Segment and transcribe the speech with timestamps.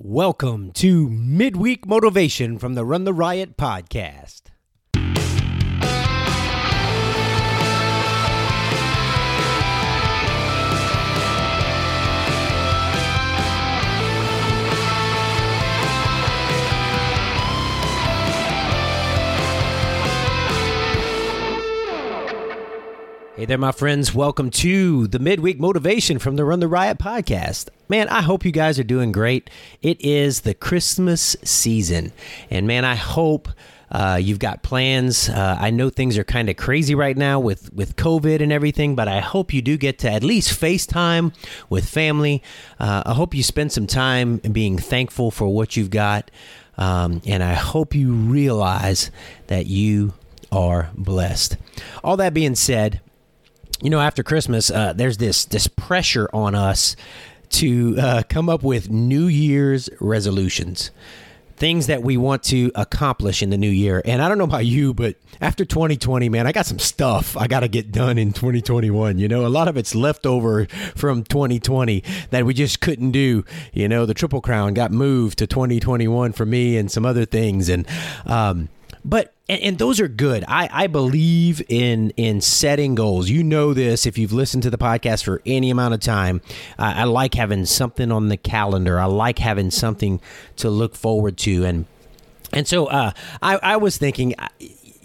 [0.00, 4.42] Welcome to Midweek Motivation from the Run the Riot podcast.
[23.38, 24.12] Hey there, my friends.
[24.12, 27.68] Welcome to the midweek motivation from the Run the Riot podcast.
[27.88, 29.48] Man, I hope you guys are doing great.
[29.80, 32.10] It is the Christmas season.
[32.50, 33.48] And man, I hope
[33.92, 35.28] uh, you've got plans.
[35.28, 38.96] Uh, I know things are kind of crazy right now with, with COVID and everything,
[38.96, 41.32] but I hope you do get to at least FaceTime
[41.70, 42.42] with family.
[42.80, 46.28] Uh, I hope you spend some time being thankful for what you've got.
[46.76, 49.12] Um, and I hope you realize
[49.46, 50.14] that you
[50.50, 51.56] are blessed.
[52.02, 53.00] All that being said,
[53.82, 56.96] you know, after Christmas, uh, there's this this pressure on us
[57.50, 60.90] to uh, come up with New Year's resolutions,
[61.56, 64.02] things that we want to accomplish in the new year.
[64.04, 67.46] And I don't know about you, but after 2020, man, I got some stuff I
[67.46, 69.18] got to get done in 2021.
[69.18, 73.44] You know, a lot of it's leftover from 2020 that we just couldn't do.
[73.72, 77.68] You know, the Triple Crown got moved to 2021 for me and some other things,
[77.68, 77.86] and
[78.26, 78.68] um,
[79.08, 80.44] but and, and, those are good.
[80.46, 83.30] I, I believe in in setting goals.
[83.30, 86.42] You know this if you've listened to the podcast for any amount of time.
[86.78, 89.00] I, I like having something on the calendar.
[89.00, 90.20] I like having something
[90.56, 91.86] to look forward to, and
[92.52, 94.34] and so uh, I I was thinking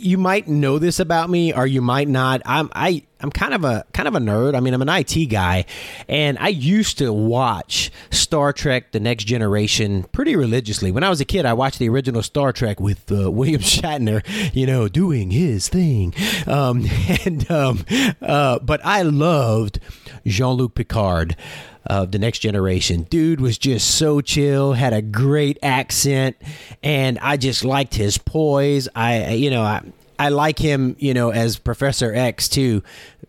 [0.04, 2.42] you might know this about me or you might not.
[2.46, 4.54] I'm I I'm kind of a kind of a nerd.
[4.54, 5.66] I mean, I'm an IT guy,
[6.10, 10.92] and I used to watch Star Trek: The Next Generation pretty religiously.
[10.92, 14.24] When I was a kid, I watched the original Star Trek with uh, William Shatner,
[14.54, 16.14] you know, doing his thing,
[16.48, 16.86] um,
[17.26, 17.86] and um,
[18.22, 19.80] uh, but I loved
[20.26, 21.38] Jean-Luc Picard
[21.86, 23.04] of the next generation.
[23.04, 26.36] Dude was just so chill, had a great accent,
[26.82, 28.88] and I just liked his poise.
[28.96, 29.82] I, you know, I,
[30.20, 32.84] I like him, you know, as Professor X too.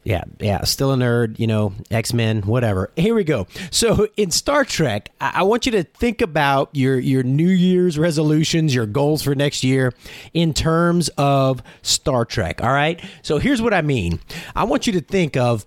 [0.05, 2.91] Yeah, yeah, still a nerd, you know, X Men, whatever.
[2.95, 3.47] Here we go.
[3.71, 7.99] So in Star Trek, I-, I want you to think about your your New Year's
[7.99, 9.95] resolutions, your goals for next year,
[10.35, 12.63] in terms of Star Trek.
[12.63, 13.03] All right.
[13.23, 14.21] So here's what I mean.
[14.55, 15.65] I want you to think of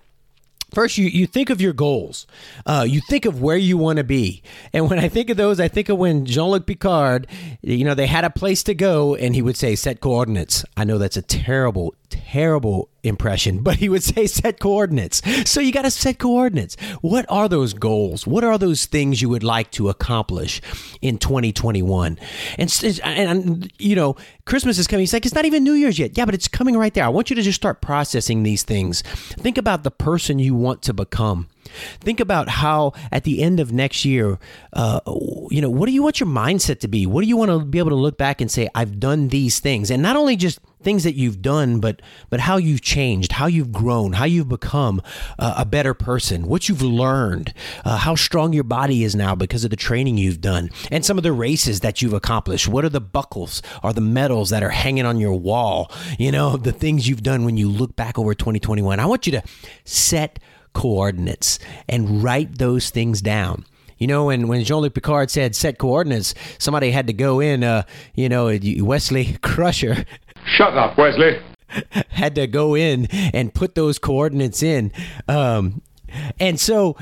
[0.74, 2.28] First, you, you think of your goals.
[2.66, 4.44] Uh, you think of where you want to be.
[4.74, 7.28] And when I think of those, I think of when Jean Luc Picard,
[7.62, 10.66] you know, they had a place to go and he would say, set coordinates.
[10.76, 15.22] I know that's a terrible, terrible impression, but he would say set coordinates.
[15.50, 16.76] So you got to set coordinates.
[17.02, 18.28] What are those goals?
[18.28, 20.62] What are those things you would like to accomplish
[21.02, 22.20] in 2021?
[22.58, 24.16] And, and, you know,
[24.46, 25.02] Christmas is coming.
[25.02, 26.18] He's like, it's not even New Year's yet.
[26.18, 27.04] Yeah, but it's coming right there.
[27.04, 29.02] I want you to just start processing these things.
[29.02, 31.48] Think about the person you want to become.
[32.00, 34.40] Think about how at the end of next year,
[34.74, 35.00] uh,
[35.50, 37.06] you know, what do you want your mindset to be?
[37.06, 39.60] What do you want to be able to look back and say, I've done these
[39.60, 43.48] things, and not only just things that you've done, but but how you've changed, how
[43.48, 45.02] you've grown, how you've become
[45.40, 49.64] uh, a better person, what you've learned, uh, how strong your body is now because
[49.64, 52.68] of the training you've done, and some of the races that you've accomplished.
[52.68, 55.92] What are the buckles or the medals that are hanging on your wall?
[56.18, 59.00] You know, the things you've done when you look back over 2021.
[59.00, 59.44] I want you to
[59.84, 60.40] set
[60.78, 61.58] coordinates
[61.90, 63.66] and write those things down.
[63.98, 67.64] You know, when, when Jean Luc Picard said set coordinates, somebody had to go in,
[67.64, 67.82] uh,
[68.14, 70.06] you know, Wesley Crusher.
[70.46, 71.42] Shut up, Wesley.
[72.10, 74.92] had to go in and put those coordinates in.
[75.28, 75.82] Um,
[76.40, 76.96] and so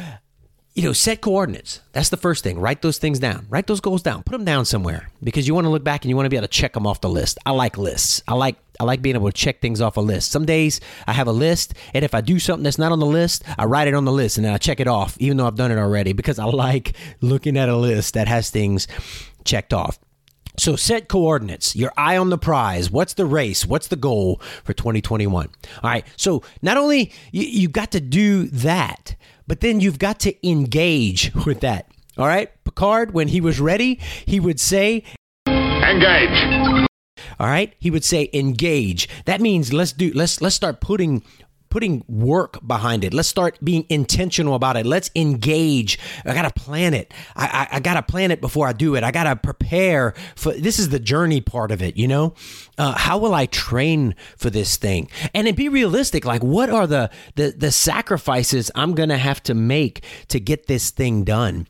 [0.76, 1.80] you know, set coordinates.
[1.94, 2.60] That's the first thing.
[2.60, 3.48] Write those things down.
[3.50, 4.24] Write those goals down.
[4.24, 6.36] Put them down somewhere because you want to look back and you want to be
[6.36, 7.40] able to check them off the list.
[7.46, 8.22] I like lists.
[8.28, 10.32] I like I like being able to check things off a list.
[10.32, 13.06] Some days I have a list, and if I do something that's not on the
[13.06, 15.48] list, I write it on the list and then I check it off, even though
[15.48, 18.90] I've done it already, because I like looking at a list that has things
[19.46, 19.98] checked off.
[20.58, 22.90] So set coordinates, your eye on the prize.
[22.92, 23.66] What's the race?
[23.66, 25.48] What's the goal for 2021?
[25.84, 26.06] All right.
[26.18, 29.16] So not only you, you got to do that,
[29.48, 31.88] but then you've got to engage with that.
[32.18, 32.50] All right?
[32.64, 35.04] Picard, when he was ready, he would say,
[35.48, 36.88] Engage.
[37.40, 37.74] All right?
[37.80, 39.10] He would say engage.
[39.26, 41.24] That means let's do let's let's start putting
[41.76, 43.14] putting work behind it.
[43.14, 44.86] Let's start being intentional about it.
[44.86, 46.00] Let's engage.
[46.24, 47.14] I got to plan it.
[47.36, 49.04] I, I, I got to plan it before I do it.
[49.04, 52.34] I got to prepare for this is the journey part of it, you know?
[52.78, 55.10] Uh, how will I train for this thing?
[55.34, 56.24] And then be realistic.
[56.24, 60.68] Like, what are the, the, the sacrifices I'm going to have to make to get
[60.68, 61.68] this thing done?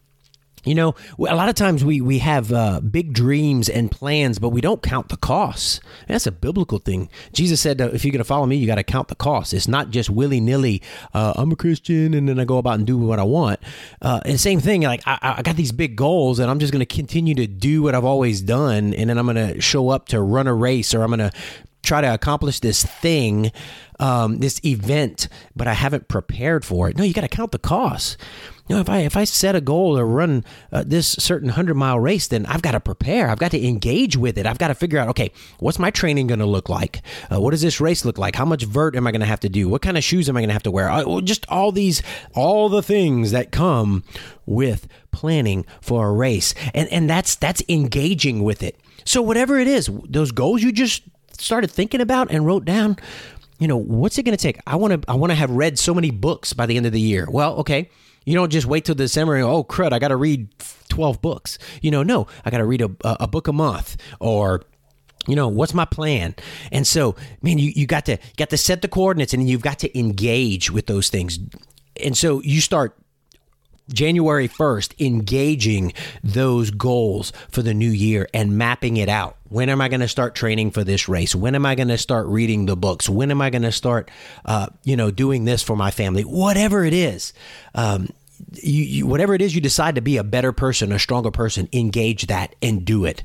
[0.66, 4.50] You know, a lot of times we we have uh, big dreams and plans, but
[4.50, 5.80] we don't count the costs.
[6.08, 7.10] That's a biblical thing.
[7.34, 9.54] Jesus said, "If you're going to follow me, you got to count the costs.
[9.54, 10.82] It's not just willy nilly.
[11.14, 13.60] Uh, I'm a Christian, and then I go about and do what I want."
[14.02, 14.82] Uh, and same thing.
[14.82, 17.84] Like I, I got these big goals, and I'm just going to continue to do
[17.84, 20.94] what I've always done, and then I'm going to show up to run a race,
[20.96, 21.32] or I'm going to
[21.86, 23.52] try to accomplish this thing,
[24.00, 26.98] um, this event, but I haven't prepared for it.
[26.98, 28.18] No, you got to count the costs.
[28.68, 31.76] You know, if I if I set a goal to run uh, this certain hundred
[31.76, 33.30] mile race, then I've got to prepare.
[33.30, 34.48] I've got to engage with it.
[34.48, 37.04] I've got to figure out, okay, what's my training going to look like?
[37.32, 38.36] Uh, what does this race look like?
[38.36, 39.70] How much vert am I going to have to do?
[39.70, 40.90] What kind of shoes am I going to have to wear?
[40.90, 42.02] Uh, just all these,
[42.34, 44.04] all the things that come
[44.48, 48.80] with planning for a race, and and that's that's engaging with it.
[49.06, 51.04] So whatever it is, those goals you just
[51.40, 52.98] started thinking about and wrote down,
[53.60, 54.60] you know, what's it going to take?
[54.68, 56.92] I want to I want to have read so many books by the end of
[56.92, 57.28] the year.
[57.30, 57.90] Well, okay.
[58.26, 60.50] You don't just wait till December and oh crud, I got to read
[60.90, 61.60] 12 books.
[61.82, 64.64] You know, no, I got to read a, a book a month or
[65.28, 66.36] you know what's my plan
[66.72, 69.80] and so man you, you got to got to set the coordinates and you've got
[69.80, 71.40] to engage with those things
[72.04, 72.96] and so you start
[73.92, 75.94] January 1st, engaging
[76.24, 79.38] those goals for the new year and mapping it out.
[79.50, 81.36] When am I going to start training for this race?
[81.36, 83.08] When am I going to start reading the books?
[83.08, 84.10] When am I going to start,
[84.46, 86.24] uh, you know, doing this for my family?
[86.24, 87.34] Whatever it is,
[87.74, 88.10] um,
[88.54, 91.70] you, you, whatever it is you decide to be a better person, a stronger person,
[91.72, 93.24] engage that and do it.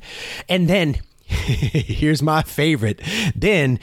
[0.49, 3.01] And then Here's my favorite.
[3.37, 3.79] Then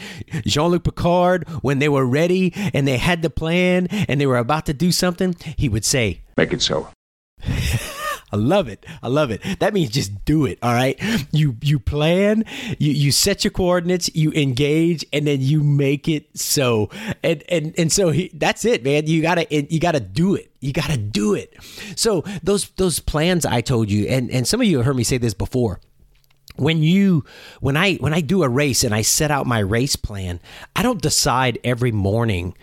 [0.45, 4.37] Jean Luc Picard, when they were ready and they had the plan and they were
[4.37, 6.89] about to do something, he would say, Make it so.
[8.29, 8.85] I love it.
[9.01, 9.41] I love it.
[9.59, 10.59] That means just do it.
[10.61, 11.01] All right.
[11.31, 12.43] You you plan,
[12.77, 16.89] you you set your coordinates, you engage, and then you make it so.
[17.23, 19.07] And and and so he, that's it, man.
[19.07, 20.51] You gotta you gotta do it.
[20.59, 21.55] You gotta do it.
[21.95, 25.03] So those those plans I told you, and and some of you have heard me
[25.03, 25.79] say this before
[26.57, 27.23] when you
[27.59, 30.39] when i when i do a race and i set out my race plan
[30.75, 32.55] i don't decide every morning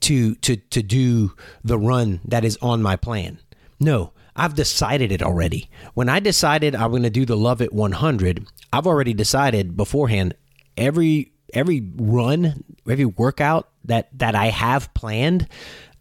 [0.00, 1.32] to to to do
[1.64, 3.38] the run that is on my plan
[3.78, 8.46] no i've decided it already when i decided i'm going to do the LOViT 100
[8.72, 10.34] i've already decided beforehand
[10.76, 15.46] every every run every workout that that i have planned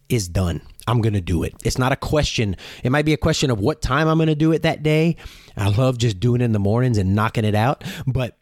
[0.07, 1.53] is done I'm going to do it.
[1.63, 2.55] It's not a question.
[2.83, 5.17] It might be a question of what time I'm going to do it that day.
[5.55, 8.35] I love just doing it in the mornings and knocking it out, but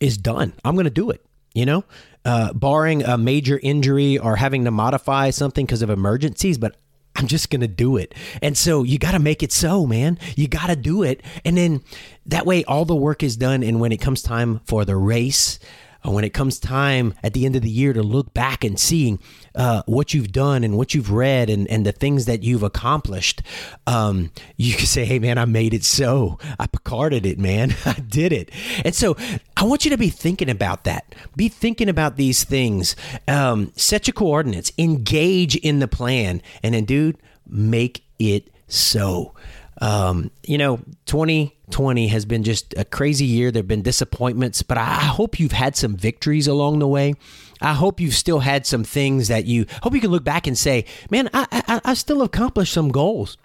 [0.00, 0.52] it's done.
[0.64, 1.24] I'm going to do it,
[1.54, 1.84] you know,
[2.24, 6.76] uh, barring a major injury or having to modify something because of emergencies, but
[7.16, 8.14] I'm just going to do it.
[8.40, 10.18] And so you got to make it so, man.
[10.36, 11.22] You got to do it.
[11.44, 11.82] And then
[12.26, 13.62] that way all the work is done.
[13.62, 15.58] And when it comes time for the race,
[16.02, 19.18] when it comes time at the end of the year to look back and seeing
[19.54, 23.42] uh, what you've done and what you've read and, and the things that you've accomplished,
[23.86, 26.38] um, you can say, hey, man, I made it so.
[26.58, 27.74] I Picarded it, man.
[27.84, 28.50] I did it.
[28.84, 29.16] And so
[29.56, 31.14] I want you to be thinking about that.
[31.36, 32.96] Be thinking about these things.
[33.28, 39.34] Um, set your coordinates, engage in the plan, and then, dude, make it so.
[39.80, 43.50] Um, you know, 2020 has been just a crazy year.
[43.50, 47.14] There have been disappointments, but I hope you've had some victories along the way.
[47.62, 50.56] I hope you've still had some things that you hope you can look back and
[50.56, 53.36] say, man, I, I, I still accomplished some goals.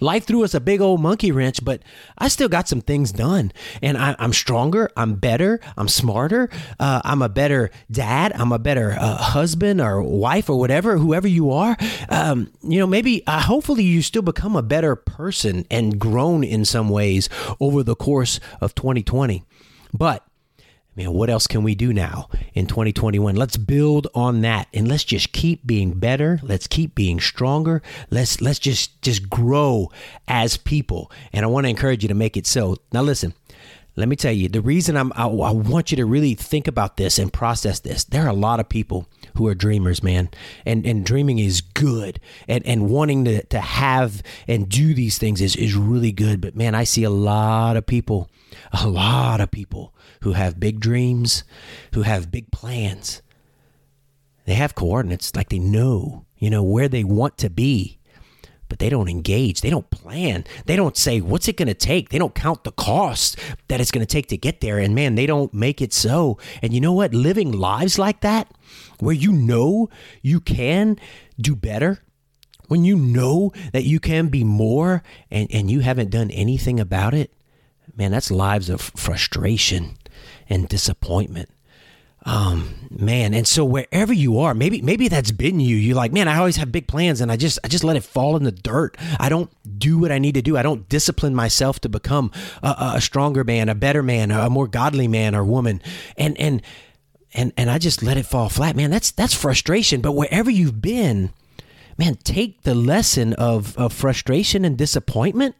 [0.00, 1.82] Life threw us a big old monkey wrench, but
[2.18, 3.52] I still got some things done.
[3.82, 4.90] And I, am stronger.
[4.96, 5.60] I'm better.
[5.76, 6.50] I'm smarter.
[6.78, 8.32] Uh, I'm a better dad.
[8.34, 11.76] I'm a better uh, husband or wife or whatever, whoever you are.
[12.08, 16.64] Um, you know, maybe, uh, hopefully, you still become a better person and grown in
[16.64, 17.28] some ways
[17.60, 19.42] over the course of 2020.
[19.92, 20.26] But
[20.96, 23.36] man, what else can we do now in 2021?
[23.36, 26.40] Let's build on that and let's just keep being better.
[26.42, 27.82] Let's keep being stronger.
[28.10, 29.90] Let's let's just just grow
[30.28, 31.10] as people.
[31.32, 32.76] And I want to encourage you to make it so.
[32.92, 33.34] Now listen,
[33.96, 36.96] let me tell you, the reason I'm I, I want you to really think about
[36.96, 38.04] this and process this.
[38.04, 40.30] There are a lot of people who are dreamers, man.
[40.66, 42.20] And and dreaming is good.
[42.48, 46.40] And and wanting to, to have and do these things is, is really good.
[46.40, 48.28] But man, I see a lot of people,
[48.72, 49.93] a lot of people
[50.24, 51.44] who have big dreams,
[51.92, 53.20] who have big plans.
[54.46, 57.98] They have coordinates, like they know, you know, where they want to be,
[58.70, 59.60] but they don't engage.
[59.60, 60.44] They don't plan.
[60.64, 62.08] They don't say, what's it going to take?
[62.08, 63.38] They don't count the cost
[63.68, 64.78] that it's going to take to get there.
[64.78, 66.38] And man, they don't make it so.
[66.62, 67.12] And you know what?
[67.12, 68.50] Living lives like that,
[69.00, 69.90] where you know
[70.22, 70.98] you can
[71.38, 72.02] do better,
[72.68, 77.12] when you know that you can be more and, and you haven't done anything about
[77.12, 77.30] it,
[77.94, 79.98] man, that's lives of frustration
[80.48, 81.50] and disappointment.
[82.26, 85.76] Um, man, and so wherever you are, maybe maybe that's been you.
[85.76, 88.02] You're like, man, I always have big plans, and I just I just let it
[88.02, 88.96] fall in the dirt.
[89.20, 90.56] I don't do what I need to do.
[90.56, 92.32] I don't discipline myself to become
[92.62, 95.82] a, a stronger man, a better man, a more godly man or woman,
[96.16, 96.62] and and
[97.34, 98.74] and and I just let it fall flat.
[98.74, 100.00] Man, that's that's frustration.
[100.00, 101.30] But wherever you've been,
[101.98, 105.56] man, take the lesson of of frustration and disappointment,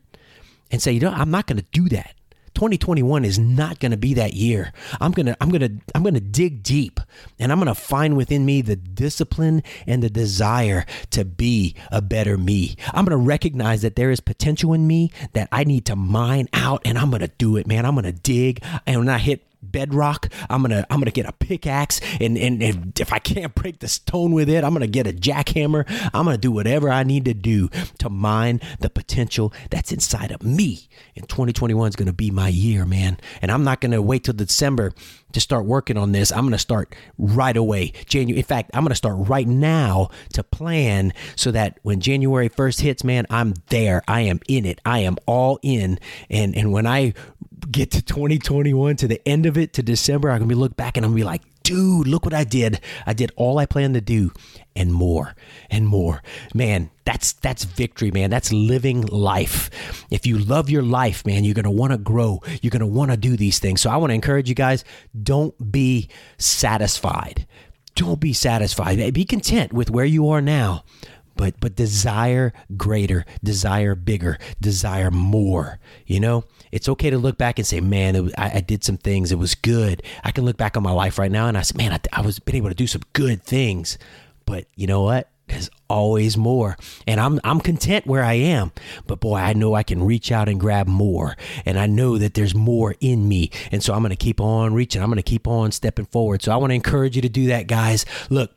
[0.71, 2.15] and say, you know, I'm not going to do that.
[2.55, 4.73] 2021 is not going to be that year.
[5.01, 7.01] I'm going to I'm going to I'm going to dig deep
[7.39, 12.01] and I'm going to find within me the discipline and the desire to be a
[12.01, 12.77] better me.
[12.93, 16.49] I'm going to recognize that there is potential in me that I need to mine
[16.53, 17.85] out and I'm going to do it, man.
[17.85, 20.29] I'm going to dig and when I hit bedrock.
[20.49, 23.89] I'm gonna I'm gonna get a pickaxe, and and if, if I can't break the
[23.89, 25.85] stone with it, I'm gonna get a jackhammer.
[26.15, 27.69] I'm gonna do whatever I need to do
[27.99, 30.89] to mine the potential that's inside of me.
[31.17, 33.19] And 2021 is gonna be my year, man.
[33.43, 34.93] And I'm not gonna wait till December
[35.35, 36.33] to start working on this.
[36.33, 37.93] I'm to start right away.
[38.07, 38.39] January.
[38.39, 43.05] In fact, I'm to start right now to plan so that when January 1st hits,
[43.05, 44.03] man, I'm there.
[44.09, 44.81] I am in it.
[44.85, 45.99] I am all in.
[46.31, 47.15] And and when I
[47.71, 50.97] get to 2021 to the end of it to December, I'm gonna be look back
[50.97, 52.81] and I'm gonna be like, dude, look what I did.
[53.07, 54.33] I did all I planned to do
[54.77, 55.35] and more
[55.71, 56.23] and more.
[56.55, 58.31] Man, that's that's victory, man.
[58.31, 59.71] That's living life.
[60.11, 62.41] If you love your life, man, you're gonna want to grow.
[62.63, 63.81] You're gonna want to do these things.
[63.81, 64.85] So I want to encourage you guys:
[65.21, 67.47] don't be satisfied.
[67.95, 69.15] Don't be satisfied.
[69.15, 70.85] Be content with where you are now
[71.37, 76.45] but but desire greater desire bigger desire more you know?
[76.73, 79.31] It's okay to look back and say man I, I, did some things.
[79.31, 80.03] It was good.
[80.25, 82.21] I can look back on my life right now and i said man i, I
[82.21, 83.99] was been able to do some good things.
[84.47, 85.31] But you know what?
[85.47, 86.77] There's always more.
[87.07, 88.73] And I'm I'm content where I am.
[89.07, 91.37] But boy I know I can reach out and grab more.
[91.65, 93.51] And I know that there's more in me.
[93.71, 95.03] And so I'm going to keep on reaching.
[95.03, 96.43] I'm going to keep on stepping forward.
[96.43, 98.07] So I want to encourage you to do that guys.
[98.31, 98.53] Look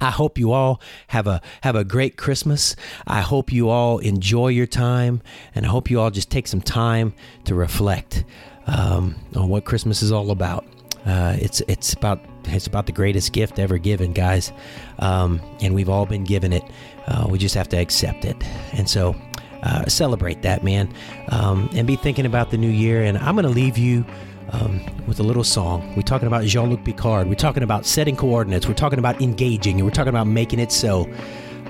[0.00, 2.76] I hope you all have a have a great Christmas.
[3.06, 5.22] I hope you all enjoy your time,
[5.54, 8.24] and I hope you all just take some time to reflect
[8.66, 10.66] um, on what Christmas is all about.
[11.04, 14.52] Uh, it's it's about it's about the greatest gift ever given, guys,
[14.98, 16.64] um, and we've all been given it.
[17.06, 18.36] Uh, we just have to accept it,
[18.72, 19.14] and so
[19.62, 20.92] uh, celebrate that, man,
[21.28, 23.02] um, and be thinking about the new year.
[23.02, 24.04] And I'm going to leave you
[24.50, 25.94] um, with a little song.
[25.96, 27.28] We're talking about Jean Luc Picard.
[27.28, 28.66] We're talking about setting coordinates.
[28.66, 31.08] We're talking about engaging, and we're talking about making it so.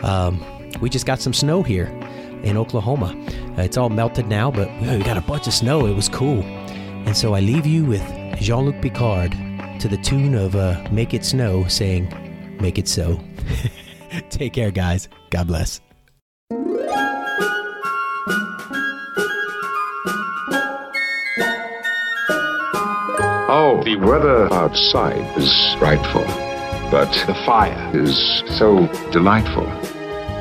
[0.03, 0.45] Um,
[0.81, 1.87] we just got some snow here
[2.43, 3.17] in Oklahoma.
[3.59, 5.87] Uh, it's all melted now, but we got a bunch of snow.
[5.87, 6.43] It was cool.
[6.43, 8.03] And so I leave you with
[8.41, 9.33] Jean Luc Picard
[9.81, 12.13] to the tune of uh, Make It Snow saying,
[12.61, 13.21] Make It So.
[14.31, 15.09] Take care, guys.
[15.31, 15.81] God bless.
[23.49, 26.25] Oh, the weather outside is frightful,
[26.91, 29.69] but the fire is so delightful.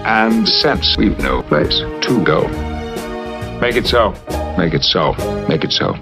[0.08, 2.48] And since we've no place to go,
[3.62, 4.16] make it so,
[4.58, 5.14] make it so,
[5.48, 5.94] make it so.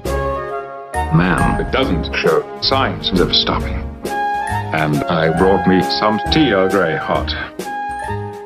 [1.13, 3.83] Man, it doesn't show signs of stopping.
[4.05, 7.27] And I brought me some tea Earl Grey hot.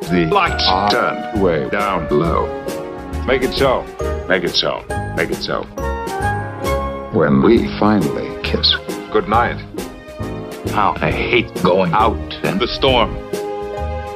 [0.10, 2.48] The lights are turned way down low.
[3.28, 3.84] Make it so,
[4.28, 4.84] make it so,
[5.16, 5.62] make it so.
[7.14, 8.76] When we finally kiss.
[9.12, 9.58] Good night.
[10.72, 13.14] How I hate going out in the storm.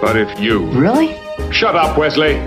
[0.01, 0.65] But if you.
[0.71, 1.15] Really?
[1.51, 2.39] Shut up, Wesley!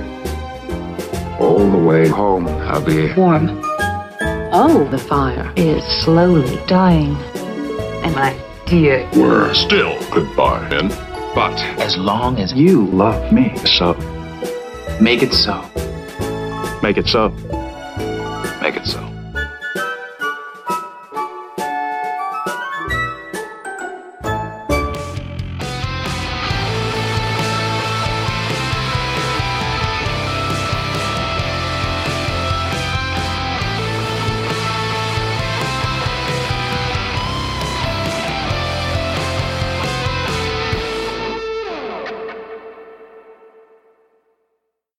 [1.38, 3.60] All the way home, I'll be warm.
[4.52, 7.16] Oh, the fire is slowly dying.
[8.04, 8.36] And my
[8.66, 9.08] dear.
[9.14, 10.88] We're still goodbye, then.
[11.34, 13.94] But as long as you love me, so.
[15.00, 15.60] Make it so.
[16.82, 17.30] Make it so.
[18.62, 19.03] Make it so.